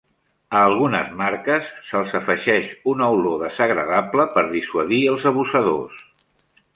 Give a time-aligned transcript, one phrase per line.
[0.59, 6.01] A algunes marques se'ls afegeix una olor desagradable per dissuadir els abusadors.